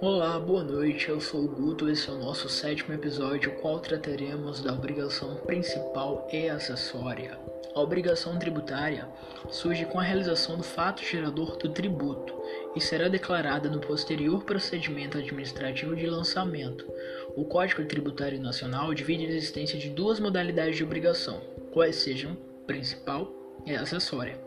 Olá, 0.00 0.40
boa 0.40 0.64
noite. 0.64 1.10
Eu 1.10 1.20
sou 1.20 1.44
o 1.44 1.48
Guto. 1.48 1.90
Esse 1.90 2.08
é 2.08 2.12
o 2.12 2.18
nosso 2.18 2.48
sétimo 2.48 2.94
episódio, 2.94 3.54
qual 3.60 3.78
trataremos 3.78 4.62
da 4.62 4.72
obrigação 4.72 5.34
principal 5.36 6.26
e 6.32 6.48
acessória. 6.48 7.38
A 7.74 7.80
obrigação 7.80 8.38
tributária 8.38 9.06
surge 9.50 9.84
com 9.84 10.00
a 10.00 10.02
realização 10.02 10.56
do 10.56 10.62
fato 10.62 11.02
gerador 11.02 11.58
do 11.58 11.68
tributo 11.68 12.34
e 12.74 12.80
será 12.80 13.08
declarada 13.08 13.68
no 13.68 13.80
posterior 13.80 14.44
procedimento 14.44 15.18
administrativo 15.18 15.94
de 15.94 16.06
lançamento. 16.06 16.90
O 17.36 17.44
Código 17.44 17.84
Tributário 17.84 18.40
Nacional 18.40 18.94
divide 18.94 19.26
a 19.26 19.28
existência 19.28 19.78
de 19.78 19.90
duas 19.90 20.18
modalidades 20.18 20.76
de 20.76 20.84
obrigação, 20.84 21.42
quais 21.70 21.96
sejam 21.96 22.34
principal 22.66 23.43
e 23.66 23.74
acessória. 23.74 24.38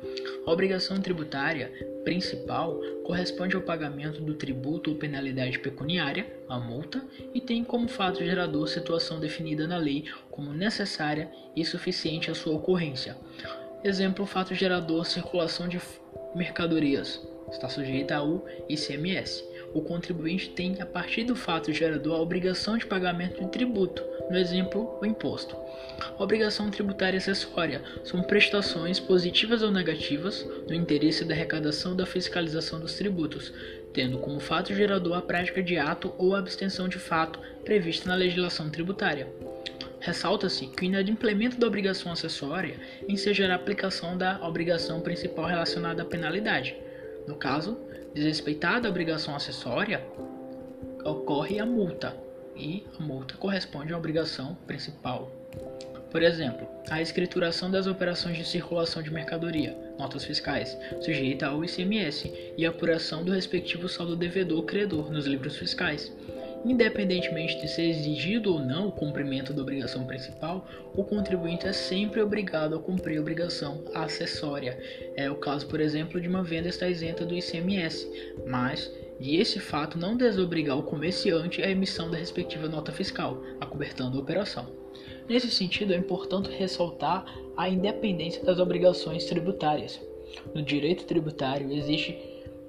A 0.46 0.52
obrigação 0.52 1.02
tributária 1.02 1.72
principal 2.04 2.80
corresponde 3.04 3.56
ao 3.56 3.62
pagamento 3.62 4.22
do 4.22 4.34
tributo 4.34 4.92
ou 4.92 4.96
penalidade 4.96 5.60
pecuniária, 5.60 6.26
a 6.48 6.58
multa, 6.58 7.04
e 7.34 7.42
tem 7.42 7.64
como 7.64 7.88
fato 7.88 8.24
gerador 8.24 8.68
situação 8.68 9.20
definida 9.20 9.68
na 9.68 9.78
lei 9.78 10.06
como 10.32 10.54
necessária 10.54 11.30
e 11.56 11.66
suficiente 11.66 12.32
à 12.32 12.36
sua 12.36 12.56
ocorrência. 12.56 13.18
Exemplo: 13.84 14.26
fato 14.26 14.56
gerador 14.56 15.06
circulação 15.06 15.68
de 15.68 15.80
mercadorias 16.36 17.22
está 17.52 17.70
sujeita 17.70 18.16
ao 18.16 18.46
ICMS. 18.70 19.44
O 19.74 19.82
contribuinte 19.82 20.50
tem, 20.50 20.82
a 20.82 20.86
partir 20.86 21.24
do 21.24 21.36
fato 21.36 21.72
gerador, 21.72 22.16
a 22.16 22.22
obrigação 22.22 22.78
de 22.78 22.86
pagamento 22.86 23.44
de 23.44 23.52
tributo, 23.52 24.04
no 24.30 24.38
exemplo, 24.38 24.98
o 25.02 25.06
imposto. 25.06 25.56
Obrigação 26.18 26.70
tributária 26.70 27.18
acessória 27.18 27.82
são 28.04 28.22
prestações 28.22 29.00
positivas 29.00 29.62
ou 29.62 29.72
negativas 29.72 30.46
no 30.68 30.74
interesse 30.74 31.24
da 31.26 31.34
arrecadação 31.34 31.96
da 31.96 32.06
fiscalização 32.06 32.80
dos 32.80 32.94
tributos, 32.96 33.54
tendo 33.94 34.18
como 34.20 34.40
fato 34.40 34.74
gerador 34.74 35.18
a 35.18 35.22
prática 35.22 35.62
de 35.62 35.78
ato 35.78 36.14
ou 36.18 36.36
abstenção 36.36 36.88
de 36.88 37.00
fato 37.00 37.40
prevista 37.64 38.08
na 38.10 38.16
legislação 38.16 38.70
tributária. 38.70 39.28
Ressalta-se 40.00 40.68
que 40.68 40.84
o 40.84 40.86
inadimplemento 40.86 41.60
da 41.60 41.68
obrigação 41.68 42.12
acessória 42.12 42.76
ensejará 43.08 43.54
a 43.54 43.56
aplicação 43.56 44.18
da 44.18 44.40
obrigação 44.46 45.02
principal 45.02 45.46
relacionada 45.46 46.04
à 46.04 46.06
penalidade. 46.06 46.76
No 47.28 47.36
caso, 47.36 47.78
desrespeitada 48.14 48.88
a 48.88 48.92
obrigação 48.92 49.36
acessória, 49.36 50.02
ocorre 51.04 51.60
a 51.60 51.66
multa, 51.66 52.16
e 52.56 52.86
a 52.98 53.04
multa 53.04 53.36
corresponde 53.36 53.94
à 53.94 53.98
obrigação 53.98 54.56
principal. 54.66 55.32
Por 56.10 56.24
exemplo, 56.24 56.66
a 56.90 57.02
escrituração 57.02 57.70
das 57.70 57.86
operações 57.86 58.38
de 58.38 58.46
circulação 58.46 59.04
de 59.04 59.12
mercadoria, 59.12 59.78
notas 60.00 60.24
fiscais, 60.24 60.78
sujeita 61.02 61.48
ao 61.48 61.64
ICMS, 61.64 62.54
e 62.58 62.66
a 62.66 62.70
apuração 62.70 63.24
do 63.24 63.32
respectivo 63.34 63.90
saldo 63.90 64.16
devedor-credor 64.16 65.12
nos 65.12 65.26
livros 65.26 65.58
fiscais. 65.58 66.12
Independentemente 66.68 67.62
de 67.62 67.68
ser 67.70 67.84
exigido 67.84 68.54
ou 68.54 68.60
não 68.60 68.90
o 68.90 68.92
cumprimento 68.92 69.54
da 69.54 69.62
obrigação 69.62 70.06
principal, 70.06 70.68
o 70.94 71.02
contribuinte 71.02 71.66
é 71.66 71.72
sempre 71.72 72.22
obrigado 72.22 72.76
a 72.76 72.80
cumprir 72.80 73.18
a 73.18 73.22
obrigação 73.22 73.86
acessória. 73.94 74.78
É 75.16 75.32
o 75.32 75.36
caso, 75.36 75.66
por 75.66 75.80
exemplo, 75.80 76.20
de 76.20 76.28
uma 76.28 76.44
venda 76.44 76.68
estar 76.68 76.90
isenta 76.90 77.24
do 77.26 77.34
ICMS, 77.34 78.36
mas 78.46 78.92
de 79.18 79.38
esse 79.38 79.62
fato 79.62 79.98
não 79.98 80.18
desobrigar 80.18 80.78
o 80.78 80.84
comerciante 80.84 81.64
à 81.64 81.72
emissão 81.72 82.12
da 82.12 82.18
respectiva 82.18 82.68
nota 82.68 82.92
fiscal, 82.92 83.42
acobertando 83.62 84.18
a 84.18 84.22
operação. 84.22 84.68
Nesse 85.30 85.50
sentido, 85.50 85.94
é 85.94 85.96
importante 85.96 86.50
ressaltar 86.52 87.26
a 87.56 87.70
independência 87.70 88.44
das 88.44 88.60
obrigações 88.60 89.24
tributárias. 89.24 90.02
No 90.54 90.62
direito 90.62 91.06
tributário 91.06 91.72
existe 91.72 92.18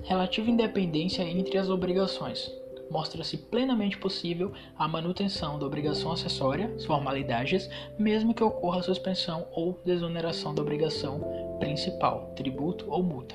relativa 0.04 0.48
independência 0.48 1.24
entre 1.24 1.58
as 1.58 1.69
obrigações. 1.69 2.48
Mostra-se 2.91 3.36
plenamente 3.36 3.98
possível 3.98 4.53
a 4.77 4.88
manutenção 4.88 5.59
da 5.59 5.66
obrigação 5.66 6.12
acessória, 6.12 6.75
formalidades, 6.87 7.69
mesmo 7.99 8.32
que 8.32 8.43
ocorra 8.43 8.81
a 8.81 8.82
suspensão 8.82 9.47
ou 9.53 9.81
desoneração 9.84 10.54
da 10.54 10.62
obrigação 10.62 11.21
principal, 11.59 12.32
tributo 12.34 12.87
ou 12.88 13.03
multa. 13.03 13.34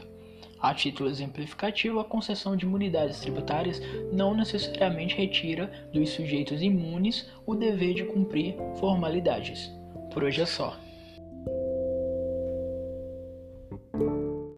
A 0.63 0.73
título 0.73 1.09
exemplificativo, 1.09 1.99
a 1.99 2.05
concessão 2.05 2.55
de 2.55 2.65
imunidades 2.65 3.19
tributárias 3.19 3.81
não 4.13 4.33
necessariamente 4.33 5.13
retira 5.13 5.69
dos 5.91 6.11
sujeitos 6.11 6.61
imunes 6.61 7.29
o 7.45 7.53
dever 7.53 7.93
de 7.93 8.05
cumprir 8.05 8.55
formalidades. 8.79 9.69
Por 10.13 10.23
hoje 10.23 10.41
é 10.41 10.45
só. 10.45 10.77